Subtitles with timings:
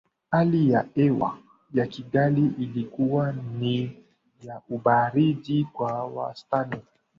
[0.31, 1.37] Hali ya hewa
[1.73, 3.97] ya Kigali ilikuwa ni
[4.43, 6.81] ya ubaridi kwa wastani